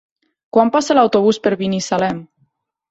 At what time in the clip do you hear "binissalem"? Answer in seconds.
1.63-2.25